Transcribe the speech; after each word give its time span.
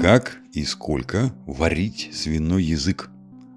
Как 0.00 0.38
и 0.52 0.64
сколько 0.64 1.34
варить 1.44 2.10
свиной 2.12 2.62
язык? 2.62 3.10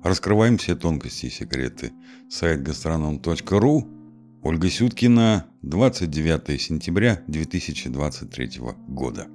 Раскрываем 0.04 0.58
все 0.58 0.76
тонкости 0.76 1.28
и 1.28 1.30
секреты. 1.30 1.94
Сайт 2.32 2.68
gastronom.ru 2.68 4.42
Ольга 4.42 4.70
Сюткина, 4.72 5.46
29 5.62 6.60
сентября 6.60 7.22
2023 7.28 8.60
года. 8.88 9.28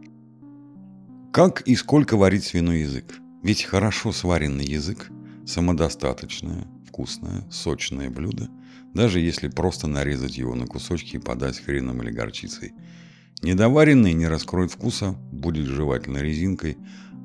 Как 1.32 1.60
и 1.60 1.76
сколько 1.76 2.16
варить 2.16 2.42
свиной 2.42 2.80
язык? 2.80 3.14
Ведь 3.40 3.62
хорошо 3.62 4.10
сваренный 4.10 4.66
язык– 4.66 5.08
самодостаточное, 5.46 6.66
вкусное, 6.88 7.48
сочное 7.52 8.10
блюдо, 8.10 8.50
даже 8.94 9.20
если 9.20 9.46
просто 9.46 9.86
нарезать 9.86 10.38
его 10.38 10.56
на 10.56 10.66
кусочки 10.66 11.16
и 11.16 11.20
подать 11.20 11.60
хреном 11.60 12.02
или 12.02 12.10
горчицей. 12.10 12.74
Недоваренный 13.42 14.12
не 14.14 14.26
раскроет 14.26 14.72
вкуса, 14.72 15.12
будет 15.30 15.66
жевательной 15.66 16.22
резинкой, 16.22 16.78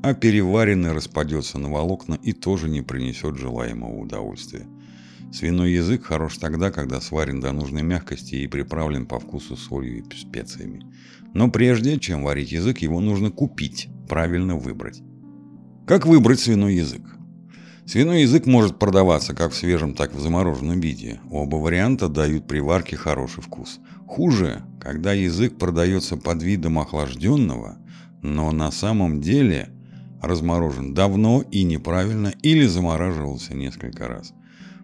а 0.03 0.13
переваренный 0.13 0.93
распадется 0.93 1.57
на 1.57 1.71
волокна 1.71 2.15
и 2.21 2.33
тоже 2.33 2.69
не 2.69 2.81
принесет 2.81 3.37
желаемого 3.37 3.99
удовольствия. 3.99 4.67
Свиной 5.31 5.71
язык 5.71 6.03
хорош 6.03 6.37
тогда, 6.37 6.71
когда 6.71 6.99
сварен 6.99 7.39
до 7.39 7.53
нужной 7.53 7.83
мягкости 7.83 8.35
и 8.35 8.47
приправлен 8.47 9.05
по 9.05 9.19
вкусу 9.19 9.55
солью 9.55 10.03
и 10.03 10.15
специями. 10.15 10.85
Но 11.33 11.49
прежде, 11.49 11.97
чем 11.97 12.23
варить 12.23 12.51
язык, 12.51 12.79
его 12.79 12.99
нужно 12.99 13.31
купить, 13.31 13.87
правильно 14.09 14.57
выбрать. 14.57 15.01
Как 15.87 16.05
выбрать 16.05 16.41
свиной 16.41 16.75
язык? 16.75 17.01
Свиной 17.85 18.23
язык 18.23 18.45
может 18.45 18.77
продаваться 18.77 19.33
как 19.33 19.53
в 19.53 19.55
свежем, 19.55 19.93
так 19.93 20.13
и 20.13 20.17
в 20.17 20.21
замороженном 20.21 20.79
виде. 20.81 21.21
Оба 21.29 21.55
варианта 21.55 22.09
дают 22.09 22.47
при 22.47 22.59
варке 22.59 22.97
хороший 22.97 23.41
вкус. 23.41 23.79
Хуже, 24.11 24.61
когда 24.81 25.13
язык 25.13 25.57
продается 25.57 26.17
под 26.17 26.43
видом 26.43 26.79
охлажденного, 26.79 27.77
но 28.21 28.51
на 28.51 28.69
самом 28.69 29.21
деле 29.21 29.69
разморожен 30.21 30.93
давно 30.93 31.45
и 31.49 31.63
неправильно 31.63 32.33
или 32.41 32.65
замораживался 32.65 33.55
несколько 33.55 34.09
раз. 34.09 34.33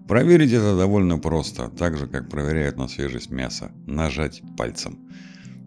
Проверить 0.08 0.54
это 0.54 0.78
довольно 0.78 1.20
просто, 1.20 1.68
так 1.68 1.98
же 1.98 2.08
как 2.08 2.30
проверяют 2.30 2.78
на 2.78 2.88
свежесть 2.88 3.30
мяса. 3.30 3.74
Нажать 3.86 4.42
пальцем. 4.56 4.98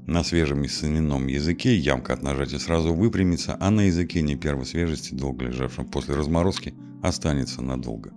На 0.07 0.25
свежем 0.25 0.65
и 0.65 0.69
свином 0.69 1.27
языке 1.27 1.77
ямка 1.77 2.15
от 2.15 2.23
нажатия 2.23 2.59
сразу 2.59 2.95
выпрямится, 2.95 3.59
а 3.61 3.71
на 3.71 3.83
языке 3.83 4.23
не 4.23 4.37
первой 4.37 4.65
свежести, 4.65 5.13
долго 5.13 5.45
лежавшем 5.45 5.85
после 5.85 6.15
разморозки, 6.15 6.73
останется 7.03 7.61
надолго. 7.61 8.11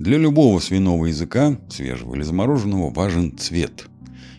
Для 0.00 0.18
любого 0.18 0.58
свиного 0.58 1.06
языка, 1.06 1.56
свежего 1.70 2.16
или 2.16 2.22
замороженного, 2.22 2.92
важен 2.92 3.38
цвет. 3.38 3.86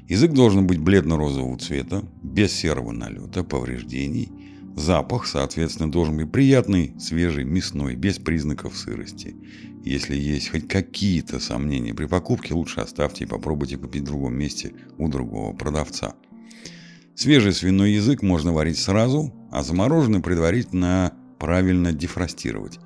Язык 0.07 0.33
должен 0.33 0.67
быть 0.67 0.79
бледно-розового 0.79 1.57
цвета, 1.57 2.03
без 2.21 2.51
серого 2.51 2.91
налета, 2.91 3.43
повреждений. 3.43 4.29
Запах, 4.75 5.27
соответственно, 5.27 5.91
должен 5.91 6.17
быть 6.17 6.31
приятный, 6.31 6.93
свежий, 6.99 7.45
мясной, 7.45 7.95
без 7.95 8.17
признаков 8.17 8.77
сырости. 8.77 9.35
Если 9.83 10.15
есть 10.15 10.49
хоть 10.49 10.67
какие-то 10.67 11.39
сомнения 11.39 11.93
при 11.93 12.05
покупке, 12.05 12.53
лучше 12.53 12.81
оставьте 12.81 13.23
и 13.23 13.27
попробуйте 13.27 13.77
купить 13.77 14.01
в 14.01 14.05
другом 14.05 14.35
месте 14.35 14.73
у 14.97 15.07
другого 15.07 15.53
продавца. 15.55 16.15
Свежий 17.15 17.53
свиной 17.53 17.91
язык 17.91 18.23
можно 18.23 18.51
варить 18.51 18.79
сразу, 18.79 19.33
а 19.51 19.61
замороженный 19.61 20.21
предварительно 20.21 21.13
правильно 21.37 21.93
дефростировать, 21.93 22.79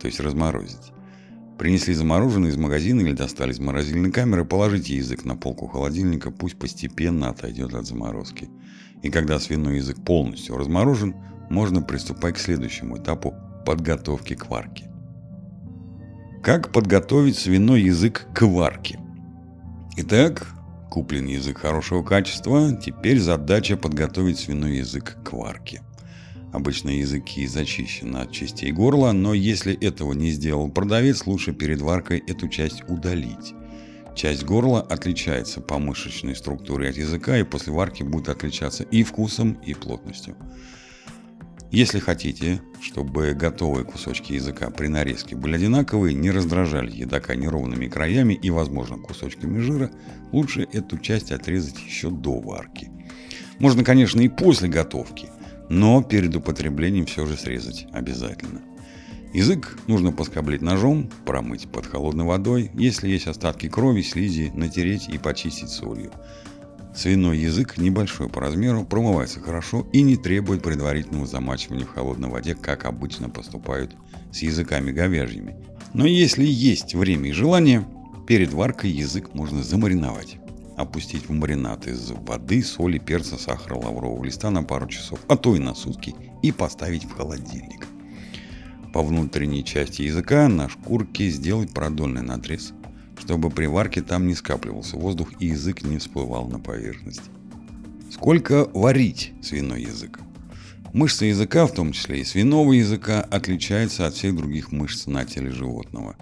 то 0.00 0.06
есть 0.06 0.18
разморозить. 0.20 0.92
Принесли 1.58 1.94
замороженный 1.94 2.50
из 2.50 2.56
магазина 2.56 3.00
или 3.00 3.12
достали 3.12 3.52
из 3.52 3.58
морозильной 3.58 4.12
камеры, 4.12 4.44
положите 4.44 4.96
язык 4.96 5.24
на 5.24 5.36
полку 5.36 5.66
холодильника, 5.66 6.30
пусть 6.30 6.58
постепенно 6.58 7.30
отойдет 7.30 7.74
от 7.74 7.86
заморозки. 7.86 8.50
И 9.02 9.10
когда 9.10 9.38
свиной 9.38 9.76
язык 9.76 10.02
полностью 10.04 10.56
разморожен, 10.56 11.14
можно 11.48 11.80
приступать 11.80 12.34
к 12.34 12.38
следующему 12.38 12.98
этапу 12.98 13.34
подготовки 13.64 14.34
к 14.34 14.50
варке. 14.50 14.90
Как 16.42 16.72
подготовить 16.72 17.38
свиной 17.38 17.82
язык 17.82 18.26
к 18.34 18.42
варке? 18.42 19.00
Итак, 19.96 20.46
куплен 20.90 21.26
язык 21.26 21.58
хорошего 21.58 22.02
качества, 22.02 22.76
теперь 22.76 23.18
задача 23.18 23.76
подготовить 23.76 24.38
свиной 24.38 24.78
язык 24.78 25.16
к 25.24 25.32
варке. 25.32 25.82
Обычно 26.56 26.88
языки 26.88 27.46
зачищены 27.46 28.16
от 28.16 28.32
частей 28.32 28.72
горла, 28.72 29.12
но 29.12 29.34
если 29.34 29.74
этого 29.74 30.14
не 30.14 30.30
сделал 30.30 30.70
продавец, 30.70 31.26
лучше 31.26 31.52
перед 31.52 31.82
варкой 31.82 32.24
эту 32.26 32.48
часть 32.48 32.82
удалить. 32.88 33.52
Часть 34.14 34.42
горла 34.42 34.80
отличается 34.80 35.60
по 35.60 35.78
мышечной 35.78 36.34
структуре 36.34 36.88
от 36.88 36.96
языка 36.96 37.36
и 37.36 37.42
после 37.42 37.74
варки 37.74 38.02
будет 38.02 38.30
отличаться 38.30 38.84
и 38.84 39.02
вкусом, 39.02 39.58
и 39.66 39.74
плотностью. 39.74 40.34
Если 41.70 41.98
хотите, 41.98 42.62
чтобы 42.80 43.34
готовые 43.34 43.84
кусочки 43.84 44.32
языка 44.32 44.70
при 44.70 44.86
нарезке 44.86 45.36
были 45.36 45.56
одинаковые, 45.56 46.14
не 46.14 46.30
раздражали 46.30 46.90
едока 46.90 47.36
неровными 47.36 47.86
краями 47.86 48.32
и, 48.32 48.48
возможно, 48.48 48.96
кусочками 48.96 49.58
жира, 49.58 49.90
лучше 50.32 50.66
эту 50.72 50.96
часть 50.96 51.32
отрезать 51.32 51.78
еще 51.86 52.08
до 52.08 52.40
варки. 52.40 52.90
Можно, 53.58 53.84
конечно, 53.84 54.22
и 54.22 54.28
после 54.28 54.68
готовки, 54.68 55.28
но 55.68 56.02
перед 56.02 56.34
употреблением 56.36 57.06
все 57.06 57.26
же 57.26 57.36
срезать 57.36 57.86
обязательно. 57.92 58.60
Язык 59.32 59.76
нужно 59.86 60.12
поскоблить 60.12 60.62
ножом, 60.62 61.10
промыть 61.26 61.68
под 61.68 61.86
холодной 61.86 62.24
водой, 62.24 62.70
если 62.74 63.08
есть 63.08 63.26
остатки 63.26 63.68
крови, 63.68 64.02
слизи, 64.02 64.50
натереть 64.54 65.08
и 65.08 65.18
почистить 65.18 65.68
солью. 65.68 66.10
Свиной 66.94 67.36
язык 67.36 67.76
небольшой 67.76 68.30
по 68.30 68.40
размеру, 68.40 68.86
промывается 68.86 69.40
хорошо 69.40 69.86
и 69.92 70.00
не 70.00 70.16
требует 70.16 70.62
предварительного 70.62 71.26
замачивания 71.26 71.84
в 71.84 71.92
холодной 71.92 72.30
воде, 72.30 72.54
как 72.54 72.86
обычно 72.86 73.28
поступают 73.28 73.94
с 74.32 74.38
языками 74.40 74.92
говяжьими. 74.92 75.56
Но 75.92 76.06
если 76.06 76.46
есть 76.46 76.94
время 76.94 77.28
и 77.28 77.32
желание, 77.32 77.86
перед 78.26 78.54
варкой 78.54 78.90
язык 78.90 79.34
можно 79.34 79.62
замариновать. 79.62 80.38
Опустить 80.76 81.28
в 81.28 81.32
маринад 81.32 81.86
из 81.86 82.10
воды, 82.10 82.62
соли, 82.62 82.98
перца, 82.98 83.38
сахара, 83.38 83.76
лаврового 83.76 84.24
листа 84.24 84.50
на 84.50 84.62
пару 84.62 84.86
часов, 84.88 85.20
а 85.28 85.36
то 85.36 85.56
и 85.56 85.58
на 85.58 85.74
сутки, 85.74 86.14
и 86.42 86.52
поставить 86.52 87.04
в 87.04 87.16
холодильник. 87.16 87.86
По 88.92 89.02
внутренней 89.02 89.64
части 89.64 90.02
языка 90.02 90.48
на 90.48 90.68
шкурке 90.68 91.28
сделать 91.30 91.72
продольный 91.72 92.22
надрез– 92.22 92.72
чтобы 93.18 93.50
при 93.50 93.66
варке 93.66 94.02
там 94.02 94.26
не 94.26 94.34
скапливался 94.34 94.96
воздух 94.96 95.30
и 95.40 95.46
язык 95.46 95.82
не 95.82 95.98
всплывал 95.98 96.48
на 96.48 96.58
поверхность. 96.58 97.22
Сколько 98.10 98.68
варить 98.72 99.32
свиной 99.42 99.82
язык? 99.82 100.20
Мышцы 100.92 101.26
языка, 101.26 101.66
в 101.66 101.72
том 101.72 101.92
числе 101.92 102.20
и 102.20 102.24
свиного 102.24 102.72
языка, 102.72 103.20
отличаются 103.20 104.06
от 104.06 104.14
всех 104.14 104.36
других 104.36 104.72
мышц 104.72 105.06
на 105.06 105.24
теле 105.24 105.50
животного. 105.50 106.16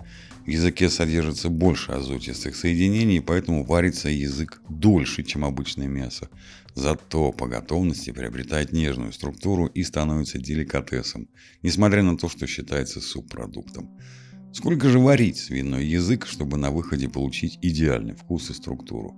В 0.44 0.49
языке 0.49 0.91
содержится 0.91 1.49
больше 1.49 1.93
азотистых 1.93 2.55
соединений, 2.55 3.21
поэтому 3.21 3.65
варится 3.65 4.10
язык 4.10 4.60
дольше, 4.69 5.22
чем 5.22 5.43
обычное 5.43 5.87
мясо. 5.87 6.28
Зато 6.75 7.32
по 7.32 7.47
готовности 7.47 8.10
приобретает 8.10 8.71
нежную 8.72 9.12
структуру 9.12 9.66
и 9.66 9.82
становится 9.82 10.38
деликатесом, 10.38 11.28
несмотря 11.62 12.03
на 12.03 12.19
то, 12.19 12.28
что 12.28 12.47
считается 12.47 13.00
субпродуктом. 13.00 13.88
Сколько 14.53 14.91
же 14.91 14.99
варить 14.99 15.38
свиной 15.38 15.87
язык, 15.87 16.27
чтобы 16.27 16.59
на 16.59 16.71
выходе 16.71 17.09
получить 17.09 17.59
идеальный 17.62 18.15
вкус 18.15 18.50
и 18.50 18.53
структуру? 18.55 19.16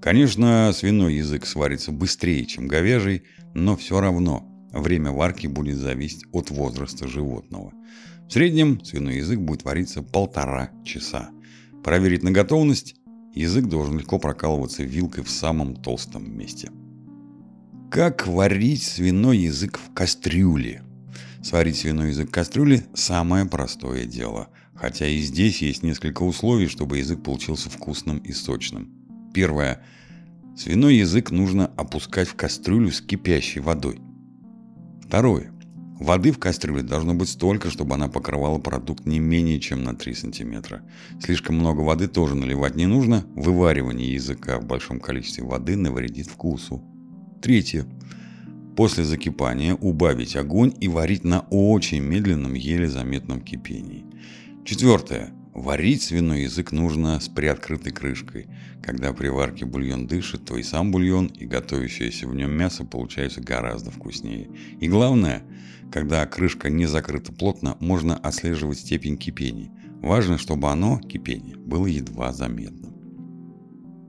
Конечно, 0.00 0.72
свиной 0.72 1.16
язык 1.16 1.44
сварится 1.44 1.92
быстрее, 1.92 2.46
чем 2.46 2.68
говяжий, 2.68 3.24
но 3.54 3.76
все 3.76 4.00
равно 4.00 4.48
время 4.72 5.10
варки 5.10 5.46
будет 5.46 5.76
зависеть 5.76 6.24
от 6.32 6.50
возраста 6.50 7.06
животного. 7.06 7.72
В 8.28 8.32
среднем 8.32 8.84
свиной 8.84 9.16
язык 9.16 9.40
будет 9.40 9.64
вариться 9.64 10.02
полтора 10.02 10.70
часа. 10.84 11.30
Проверить 11.82 12.22
на 12.22 12.30
готовность 12.30 12.94
язык 13.34 13.64
должен 13.64 13.98
легко 13.98 14.18
прокалываться 14.18 14.82
вилкой 14.82 15.24
в 15.24 15.30
самом 15.30 15.74
толстом 15.74 16.36
месте. 16.36 16.70
Как 17.90 18.26
варить 18.26 18.82
свиной 18.82 19.38
язык 19.38 19.78
в 19.78 19.94
кастрюле? 19.94 20.82
Сварить 21.42 21.78
свиной 21.78 22.10
язык 22.10 22.28
в 22.28 22.32
кастрюле– 22.32 22.84
самое 22.94 23.46
простое 23.46 24.04
дело. 24.04 24.48
Хотя 24.74 25.06
и 25.06 25.20
здесь 25.20 25.62
есть 25.62 25.82
несколько 25.82 26.22
условий, 26.22 26.68
чтобы 26.68 26.98
язык 26.98 27.22
получился 27.22 27.70
вкусным 27.70 28.18
и 28.18 28.32
сочным. 28.32 28.92
Первое. 29.32 29.80
Свиной 30.54 30.96
язык 30.96 31.30
нужно 31.30 31.68
опускать 31.78 32.28
в 32.28 32.34
кастрюлю 32.34 32.92
с 32.92 33.00
кипящей 33.00 33.62
водой. 33.62 34.02
Второе. 35.02 35.50
Воды 35.98 36.30
в 36.30 36.38
кастрюле 36.38 36.82
должно 36.82 37.14
быть 37.14 37.28
столько, 37.28 37.70
чтобы 37.70 37.94
она 37.94 38.08
покрывала 38.08 38.58
продукт 38.58 39.04
не 39.04 39.18
менее 39.18 39.58
чем 39.58 39.82
на 39.82 39.96
3 39.96 40.14
см. 40.14 40.82
Слишком 41.20 41.56
много 41.56 41.80
воды 41.80 42.06
тоже 42.06 42.36
наливать 42.36 42.76
не 42.76 42.86
нужно. 42.86 43.24
Вываривание 43.34 44.12
языка 44.12 44.60
в 44.60 44.64
большом 44.64 45.00
количестве 45.00 45.44
воды 45.44 45.76
навредит 45.76 46.28
вкусу. 46.28 46.84
Третье. 47.42 47.84
После 48.76 49.04
закипания 49.04 49.74
убавить 49.74 50.36
огонь 50.36 50.72
и 50.80 50.86
варить 50.86 51.24
на 51.24 51.40
очень 51.50 52.00
медленном, 52.00 52.54
еле 52.54 52.88
заметном 52.88 53.40
кипении. 53.40 54.04
Четвертое. 54.64 55.32
Варить 55.58 56.02
свиной 56.02 56.42
язык 56.42 56.70
нужно 56.70 57.18
с 57.18 57.28
приоткрытой 57.28 57.90
крышкой. 57.90 58.46
Когда 58.80 59.12
при 59.12 59.26
варке 59.26 59.64
бульон 59.64 60.06
дышит, 60.06 60.44
то 60.44 60.56
и 60.56 60.62
сам 60.62 60.92
бульон, 60.92 61.26
и 61.26 61.46
готовящееся 61.46 62.28
в 62.28 62.34
нем 62.36 62.52
мясо 62.52 62.84
получаются 62.84 63.40
гораздо 63.40 63.90
вкуснее. 63.90 64.48
И 64.78 64.86
главное, 64.86 65.42
когда 65.90 66.24
крышка 66.26 66.70
не 66.70 66.86
закрыта 66.86 67.32
плотно, 67.32 67.76
можно 67.80 68.16
отслеживать 68.16 68.78
степень 68.78 69.16
кипения. 69.16 69.72
Важно, 70.00 70.38
чтобы 70.38 70.70
оно, 70.70 71.00
кипение, 71.00 71.56
было 71.56 71.86
едва 71.86 72.32
заметным. 72.32 72.94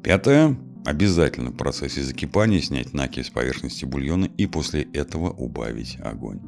Пятое. 0.03 0.55
Обязательно 0.85 1.49
в 1.49 1.57
процессе 1.57 2.03
закипания 2.03 2.61
снять 2.61 2.93
накипь 2.93 3.25
с 3.25 3.29
поверхности 3.31 3.85
бульона 3.85 4.25
и 4.37 4.45
после 4.45 4.83
этого 4.93 5.31
убавить 5.31 5.97
огонь. 6.03 6.41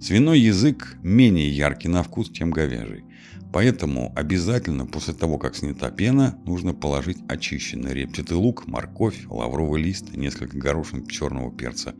Свиной 0.00 0.40
язык 0.40 0.96
менее 1.02 1.54
яркий 1.54 1.88
на 1.88 2.02
вкус, 2.02 2.30
чем 2.30 2.50
говяжий. 2.50 3.04
Поэтому 3.52 4.12
обязательно 4.14 4.86
после 4.86 5.12
того, 5.12 5.38
как 5.38 5.56
снята 5.56 5.90
пена, 5.90 6.38
нужно 6.44 6.72
положить 6.72 7.18
очищенный 7.28 7.92
репчатый 7.92 8.36
лук, 8.36 8.68
морковь, 8.68 9.26
лавровый 9.28 9.82
лист, 9.82 10.16
несколько 10.16 10.56
горошин 10.56 11.06
черного 11.06 11.50
перца. 11.50 11.94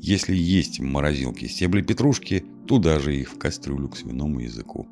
Если 0.00 0.36
есть 0.36 0.78
в 0.78 0.84
морозилке 0.84 1.48
стебли 1.48 1.82
петрушки, 1.82 2.44
туда 2.68 3.00
же 3.00 3.16
их 3.16 3.30
в 3.30 3.38
кастрюлю 3.38 3.88
к 3.88 3.96
свиному 3.96 4.38
языку. 4.38 4.86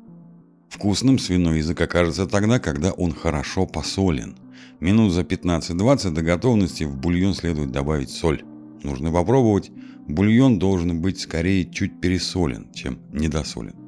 Вкусным 0.69 1.17
свиной 1.17 1.59
язык 1.59 1.79
окажется 1.79 2.27
тогда, 2.27 2.59
когда 2.59 2.91
он 2.91 3.13
хорошо 3.13 3.65
посолен. 3.65 4.35
Минут 4.81 5.13
за 5.13 5.21
15-20 5.21 6.11
до 6.11 6.21
готовности 6.21 6.83
в 6.83 6.97
бульон 6.97 7.33
следует 7.33 7.71
добавить 7.71 8.09
соль. 8.09 8.43
Нужно 8.83 9.11
попробовать. 9.11 9.71
Бульон 10.07 10.59
должен 10.59 11.01
быть 11.01 11.21
скорее 11.21 11.65
чуть 11.71 12.01
пересолен, 12.01 12.71
чем 12.73 12.99
недосолен. 13.13 13.86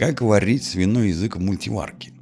Как 0.00 0.22
варить 0.22 0.64
свиной 0.64 1.08
язык 1.08 1.36
в 1.36 1.40
мультиварке? 1.40 2.14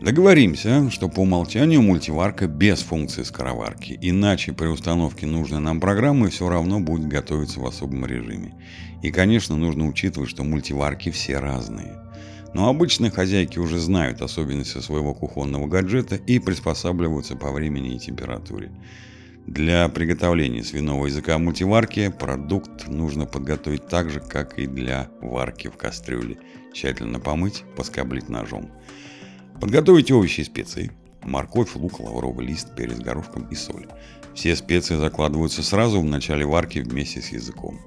Договоримся, 0.00 0.90
что 0.90 1.08
по 1.08 1.20
умолчанию 1.20 1.80
мультиварка 1.80 2.48
без 2.48 2.80
функции 2.80 3.22
скороварки, 3.22 3.96
иначе 4.02 4.52
при 4.52 4.66
установке 4.66 5.26
нужной 5.26 5.60
нам 5.60 5.78
программы 5.78 6.28
все 6.30 6.48
равно 6.48 6.80
будет 6.80 7.06
готовиться 7.06 7.60
в 7.60 7.66
особом 7.66 8.04
режиме. 8.04 8.56
И, 9.00 9.12
конечно, 9.12 9.56
нужно 9.56 9.86
учитывать, 9.86 10.28
что 10.28 10.42
мультиварки 10.42 11.12
все 11.12 11.38
разные. 11.38 12.00
Но 12.52 12.68
обычные 12.68 13.12
хозяйки 13.12 13.60
уже 13.60 13.78
знают 13.78 14.20
особенности 14.20 14.78
своего 14.78 15.14
кухонного 15.14 15.68
гаджета 15.68 16.16
и 16.16 16.40
приспосабливаются 16.40 17.36
по 17.36 17.52
времени 17.52 17.94
и 17.94 18.00
температуре. 18.00 18.72
Для 19.46 19.88
приготовления 19.88 20.62
свиного 20.62 21.06
языка 21.06 21.36
в 21.36 21.40
мультиварке 21.40 22.10
продукт 22.10 22.86
нужно 22.86 23.26
подготовить 23.26 23.88
так 23.88 24.08
же, 24.08 24.20
как 24.20 24.58
и 24.58 24.66
для 24.66 25.10
варки 25.20 25.68
в 25.68 25.76
кастрюле. 25.76 26.38
Тщательно 26.72 27.18
помыть, 27.18 27.64
поскоблить 27.76 28.28
ножом. 28.28 28.70
Подготовить 29.60 30.12
овощи 30.12 30.42
и 30.42 30.44
специи. 30.44 30.92
Морковь, 31.22 31.74
лук, 31.74 31.98
лавровый 31.98 32.46
лист, 32.46 32.74
перец 32.76 32.98
горошком 32.98 33.48
и 33.48 33.56
соль. 33.56 33.88
Все 34.32 34.54
специи 34.54 34.96
закладываются 34.96 35.62
сразу 35.62 36.00
в 36.00 36.04
начале 36.04 36.46
варки 36.46 36.78
вместе 36.78 37.20
с 37.20 37.32
языком. 37.32 37.80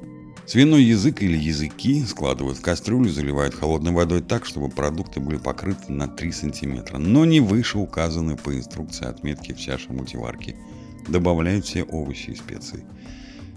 Свиной 0.46 0.84
язык 0.84 1.24
или 1.24 1.38
языки 1.38 2.04
складывают 2.04 2.58
в 2.58 2.62
кастрюлю, 2.62 3.10
заливают 3.10 3.56
холодной 3.56 3.94
водой 3.94 4.22
так, 4.22 4.46
чтобы 4.46 4.70
продукты 4.70 5.20
были 5.20 5.38
покрыты 5.38 5.92
на 5.92 6.08
3 6.08 6.32
см, 6.32 6.98
но 6.98 7.26
не 7.26 7.40
выше 7.40 7.78
указанной 7.78 8.36
по 8.36 8.54
инструкции 8.54 9.08
отметки 9.08 9.54
в 9.54 9.60
чаше 9.60 9.94
мультиварки– 9.94 10.58
добавляют 11.08 11.66
все 11.66 11.84
овощи 11.84 12.32
и 12.32 12.36
специи. 12.36 12.84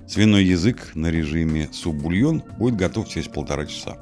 Свиной 0.07 0.45
язык 0.45 0.93
на 0.95 1.11
режиме 1.11 1.69
суп-бульон 1.73 2.43
будет 2.59 2.77
готов 2.77 3.09
через 3.09 3.29
полтора 3.29 3.67
часа. 3.67 3.99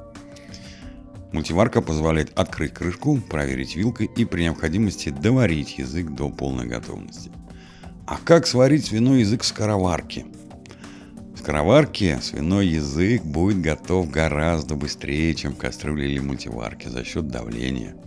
Мультиварка 1.33 1.81
позволяет 1.81 2.31
открыть 2.39 2.73
крышку, 2.73 3.17
проверить 3.17 3.75
вилкой 3.75 4.09
и 4.15 4.23
при 4.23 4.43
необходимости 4.43 5.09
доварить 5.09 5.77
язык 5.77 6.09
до 6.09 6.29
полной 6.29 6.65
готовности. 6.65 7.31
А 8.05 8.17
как 8.23 8.47
сварить 8.47 8.85
свиной 8.85 9.19
язык 9.19 9.41
в 9.41 9.45
скороварке? 9.45 10.25
В 11.35 11.39
скороварке 11.39 12.19
свиной 12.21 12.67
язык 12.67 13.23
будет 13.23 13.59
готов 13.59 14.09
гораздо 14.09 14.75
быстрее, 14.75 15.35
чем 15.35 15.53
в 15.53 15.57
кастрюле 15.57 16.09
или 16.09 16.19
мультиварке 16.19 16.89
за 16.89 17.03
счет 17.03 17.27
давления– 17.27 17.95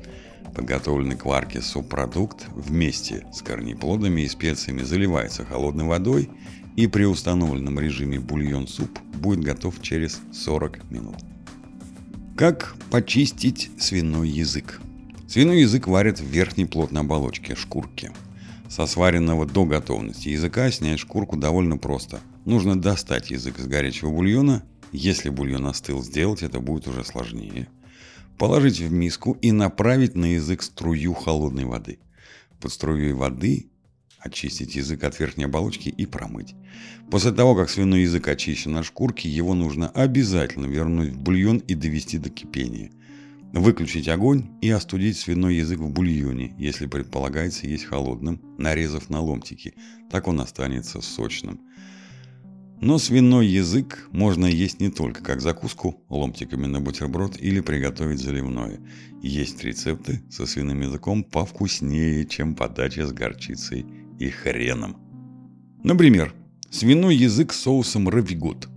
Подготовленный 0.55 1.17
к 1.17 1.27
варке 1.27 1.61
субпродукт 1.61 2.47
вместе 2.55 3.27
с 3.33 3.43
корнеплодами 3.43 4.23
и 4.23 4.29
специями 4.29 4.83
заливается 4.83 5.45
холодной 5.45 5.85
водой 5.85 6.29
и 6.77 6.87
при 6.87 7.05
установленном 7.05 7.79
режиме 7.79 8.19
бульон-суп 8.19 8.99
будет 9.15 9.41
готов 9.41 9.81
через 9.81 10.21
40 10.33 10.91
минут. 10.91 11.17
Как 12.37 12.75
почистить 12.91 13.71
свиной 13.79 14.29
язык? 14.29 14.81
Свиной 15.29 15.61
язык 15.61 15.87
варят 15.87 16.19
в 16.19 16.25
верхней 16.25 16.65
плотной 16.65 17.03
оболочке– 17.03 17.55
шкурке. 17.57 18.13
Со 18.69 18.87
сваренного 18.87 19.47
до 19.47 19.65
готовности 19.65 20.31
языка 20.31 20.71
снять 20.71 21.01
шкурку 21.01 21.37
довольно 21.37 21.77
просто. 21.77 22.21
Нужно 22.45 22.81
достать 22.81 23.31
язык 23.31 23.59
из 23.59 23.67
горячего 23.67 24.11
бульона. 24.11 24.65
Если 24.93 25.29
бульон 25.29 25.67
остыл, 25.67 26.03
сделать 26.03 26.43
это 26.43 26.61
будет 26.61 26.89
уже 26.89 27.05
сложнее– 27.05 27.69
Положить 28.41 28.81
в 28.81 28.91
миску 28.91 29.37
и 29.43 29.53
направить 29.53 30.15
на 30.15 30.25
язык 30.25 30.63
струю 30.63 31.13
холодной 31.13 31.67
воды. 31.67 31.99
Под 32.59 32.73
струей 32.73 33.13
воды 33.13 33.67
очистить 34.19 34.77
язык 34.77 35.05
от 35.05 35.21
верхней 35.21 35.45
оболочки 35.45 35.91
и 35.91 36.07
промыть. 36.07 36.55
После 37.11 37.33
того, 37.33 37.55
как 37.55 37.69
свиной 37.69 38.01
язык 38.01 38.27
очищен 38.29 38.79
от 38.79 38.87
шкурки, 38.87 39.29
его 39.29 39.53
нужно 39.53 39.91
обязательно 39.91 40.65
вернуть 40.65 41.11
в 41.11 41.19
бульон 41.19 41.59
и 41.59 41.75
довести 41.75 42.17
до 42.17 42.31
кипения. 42.31 42.91
Выключить 43.53 44.09
огонь 44.09 44.47
и 44.63 44.71
остудить 44.71 45.19
свиной 45.19 45.57
язык 45.57 45.79
в 45.79 45.91
бульоне, 45.91 46.55
если 46.57 46.87
предполагается 46.87 47.67
есть 47.67 47.85
холодным, 47.85 48.41
нарезав 48.57 49.11
на 49.11 49.21
ломтики. 49.21 49.75
Так 50.11 50.29
он 50.29 50.41
останется 50.41 51.03
сочным. 51.03 51.61
Но 52.81 52.97
свиной 52.97 53.47
язык 53.47 54.09
можно 54.11 54.47
есть 54.47 54.81
не 54.81 54.89
только 54.89 55.23
как 55.23 55.43
закуску, 55.43 56.03
ломтиками 56.09 56.65
на 56.67 56.81
бутерброд 56.81 57.37
или 57.39 57.61
приготовить 57.61 58.21
заливное. 58.21 58.81
Есть 59.23 59.63
рецепты 59.63 60.23
со 60.31 60.47
свиным 60.47 60.81
языком 60.81 61.23
повкуснее, 61.23 62.25
чем 62.25 62.55
подача 62.55 63.07
с 63.07 63.13
горчицей 63.13 63.85
и 64.19 64.31
хреном. 64.31 64.97
Например, 65.85 66.35
свиной 66.71 67.17
язык 67.17 67.53
с 67.53 67.61
соусом 67.61 68.09
равигот. 68.09 68.71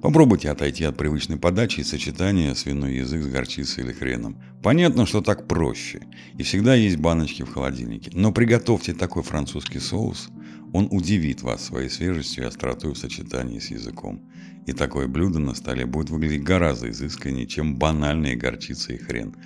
Попробуйте 0.00 0.50
отойти 0.50 0.84
от 0.84 0.96
привычной 0.96 1.36
подачи 1.36 1.80
и 1.80 1.84
сочетания 1.84 2.54
свиной 2.54 2.94
язык 2.98 3.22
с 3.22 3.26
горчицей 3.26 3.82
или 3.82 3.92
хреном. 3.92 4.40
Понятно, 4.62 5.06
что 5.06 5.22
так 5.22 5.48
проще. 5.48 6.06
И 6.38 6.44
всегда 6.44 6.76
есть 6.76 6.98
баночки 6.98 7.42
в 7.42 7.52
холодильнике. 7.52 8.12
Но 8.14 8.30
приготовьте 8.30 8.94
такой 8.94 9.24
французский 9.24 9.80
соус– 9.80 10.28
он 10.74 10.88
удивит 10.90 11.42
вас 11.42 11.64
своей 11.64 11.88
свежестью 11.88 12.42
и 12.42 12.46
остротой 12.48 12.94
в 12.94 12.98
сочетании 12.98 13.60
с 13.60 13.70
языком. 13.70 14.28
И 14.66 14.72
такое 14.72 15.06
блюдо 15.06 15.38
на 15.38 15.54
столе 15.54 15.86
будет 15.86 16.10
выглядеть 16.10 16.42
гораздо 16.42 16.90
изысканнее, 16.90 17.46
чем 17.46 17.76
банальные 17.76 18.34
горчицы 18.34 18.96
и 18.96 18.98
хрен. 18.98 19.36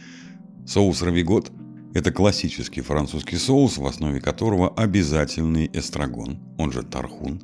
Соус 0.66 1.02
равигот– 1.02 1.52
это 1.94 2.12
классический 2.12 2.80
французский 2.80 3.36
соус, 3.36 3.76
в 3.76 3.84
основе 3.84 4.22
которого 4.22 4.70
обязательный 4.74 5.70
эстрагон, 5.74 6.38
он 6.56 6.72
же 6.72 6.82
тархун, 6.82 7.42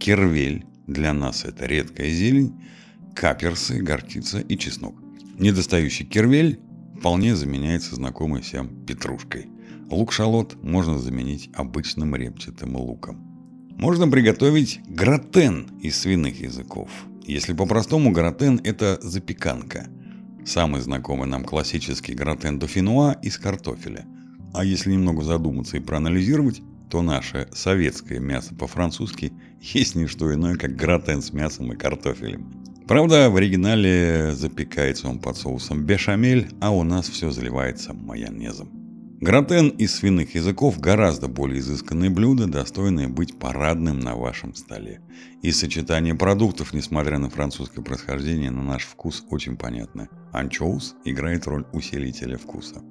кервель, 0.00 0.64
для 0.86 1.12
нас 1.12 1.44
это 1.44 1.66
редкая 1.66 2.08
зелень, 2.08 2.54
каперсы, 3.14 3.82
горчица 3.82 4.40
и 4.40 4.56
чеснок. 4.56 4.96
Недостающий 5.38 6.06
кервель 6.06 6.58
вполне 6.98 7.36
заменяется 7.36 7.96
знакомой 7.96 8.40
всем 8.40 8.86
петрушкой. 8.86 9.50
Лук-шалот 9.90 10.62
можно 10.62 10.98
заменить 10.98 11.48
обычным 11.54 12.16
репчатым 12.16 12.76
луком. 12.76 13.22
Можно 13.76 14.08
приготовить 14.08 14.80
гратен 14.88 15.70
из 15.80 16.00
свиных 16.00 16.40
языков. 16.40 16.90
Если 17.24 17.52
по-простому, 17.52 18.10
гратен– 18.10 18.60
это 18.64 18.98
запеканка. 19.00 19.86
Самый 20.44 20.80
знакомый 20.80 21.28
нам 21.28 21.44
классический 21.44 22.14
гратен 22.14 22.58
дофинуа 22.58 23.16
из 23.22 23.38
картофеля. 23.38 24.06
А 24.54 24.64
если 24.64 24.92
немного 24.92 25.22
задуматься 25.22 25.76
и 25.76 25.80
проанализировать, 25.80 26.62
то 26.90 27.02
наше 27.02 27.48
советское 27.52 28.18
мясо 28.18 28.54
по-французски 28.54 29.32
есть 29.60 29.94
не 29.94 30.06
что 30.06 30.32
иное, 30.32 30.56
как 30.56 30.74
гратен 30.74 31.22
с 31.22 31.32
мясом 31.32 31.72
и 31.72 31.76
картофелем. 31.76 32.52
Правда, 32.88 33.28
в 33.30 33.36
оригинале 33.36 34.32
запекается 34.34 35.08
он 35.08 35.18
под 35.18 35.36
соусом 35.36 35.84
бешамель, 35.84 36.48
а 36.60 36.70
у 36.70 36.82
нас 36.82 37.08
все 37.08 37.30
заливается 37.30 37.92
майонезом. 37.92 38.85
Гратен 39.18 39.70
из 39.70 39.94
свиных 39.94 40.34
языков 40.34 40.78
гораздо 40.78 41.26
более 41.26 41.60
изысканное 41.60 42.10
блюдо, 42.10 42.46
достойное 42.46 43.08
быть 43.08 43.38
парадным 43.38 43.98
на 43.98 44.14
вашем 44.14 44.54
столе. 44.54 45.00
И 45.40 45.52
сочетание 45.52 46.14
продуктов, 46.14 46.74
несмотря 46.74 47.18
на 47.18 47.30
французское 47.30 47.82
происхождение, 47.82 48.50
на 48.50 48.62
наш 48.62 48.84
вкус 48.84 49.24
очень 49.30 49.56
понятно. 49.56 50.08
Анчоус 50.32 50.96
играет 51.06 51.46
роль 51.46 51.64
усилителя 51.72 52.36
вкуса. 52.36 52.82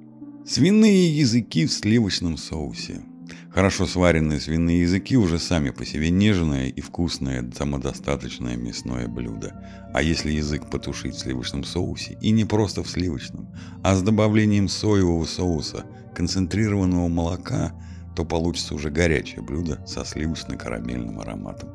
Свиные 0.44 1.16
языки 1.16 1.64
в 1.64 1.72
сливочном 1.72 2.36
соусе. 2.38 3.02
Хорошо 3.50 3.86
сваренные 3.86 4.38
свиные 4.40 4.82
языки 4.82 5.16
уже 5.16 5.38
сами 5.38 5.70
по 5.70 5.84
себе 5.84 6.10
нежное 6.10 6.68
и 6.68 6.80
вкусное 6.80 7.50
самодостаточное 7.56 8.56
мясное 8.56 9.08
блюдо. 9.08 9.54
А 9.94 10.02
если 10.02 10.30
язык 10.30 10.68
потушить 10.70 11.14
в 11.14 11.18
сливочном 11.18 11.64
соусе, 11.64 12.18
и 12.20 12.30
не 12.30 12.44
просто 12.44 12.82
в 12.82 12.90
сливочном, 12.90 13.48
а 13.82 13.94
с 13.94 14.02
добавлением 14.02 14.68
соевого 14.68 15.24
соуса, 15.24 15.86
концентрированного 16.14 17.08
молока, 17.08 17.72
то 18.14 18.24
получится 18.24 18.74
уже 18.74 18.90
горячее 18.90 19.42
блюдо 19.42 19.84
со 19.86 20.04
сливочно-карамельным 20.04 21.20
ароматом. 21.20 21.70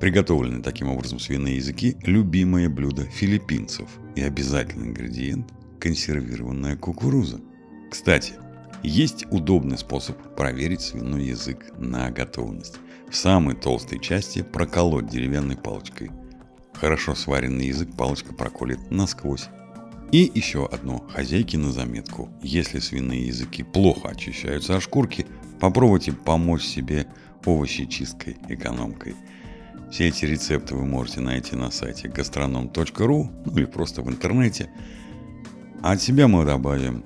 Приготовленные 0.00 0.62
таким 0.62 0.88
образом 0.88 1.18
свиные 1.18 1.56
языки– 1.56 1.96
любимое 2.02 2.68
блюдо 2.68 3.04
филиппинцев 3.04 3.88
и 4.16 4.22
обязательный 4.22 4.88
ингредиент– 4.88 5.48
консервированная 5.80 6.76
кукуруза. 6.76 7.40
Кстати, 7.90 8.32
есть 8.82 9.26
удобный 9.30 9.78
способ 9.78 10.16
проверить 10.34 10.80
свиной 10.80 11.24
язык 11.24 11.72
на 11.78 12.10
готовность. 12.10 12.76
В 13.10 13.16
самой 13.16 13.54
толстой 13.54 14.00
части 14.00 14.42
проколоть 14.42 15.08
деревянной 15.08 15.56
палочкой. 15.56 16.10
Хорошо 16.72 17.14
сваренный 17.14 17.66
язык 17.66 17.94
палочка 17.96 18.34
проколет 18.34 18.90
насквозь. 18.90 19.48
И 20.10 20.30
еще 20.34 20.66
одно 20.66 21.06
хозяйки 21.08 21.56
на 21.56 21.70
заметку. 21.70 22.28
Если 22.42 22.80
свиные 22.80 23.26
языки 23.26 23.62
плохо 23.62 24.08
очищаются 24.08 24.76
от 24.76 24.82
шкурки, 24.82 25.26
попробуйте 25.60 26.12
помочь 26.12 26.64
себе 26.64 27.06
овощи 27.44 27.86
чисткой 27.86 28.36
экономкой. 28.48 29.14
Все 29.90 30.08
эти 30.08 30.24
рецепты 30.24 30.74
вы 30.74 30.86
можете 30.86 31.20
найти 31.20 31.54
на 31.54 31.70
сайте 31.70 32.08
gastronom.ru 32.08 33.30
ну 33.44 33.56
или 33.56 33.66
просто 33.66 34.02
в 34.02 34.08
интернете. 34.08 34.70
А 35.82 35.92
от 35.92 36.02
себя 36.02 36.28
мы 36.28 36.44
добавим 36.44 37.04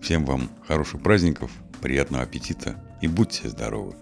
Всем 0.00 0.24
вам 0.24 0.50
хороших 0.66 1.02
праздников, 1.02 1.50
приятного 1.80 2.22
аппетита 2.22 2.76
и 3.00 3.08
будьте 3.08 3.48
здоровы! 3.48 3.94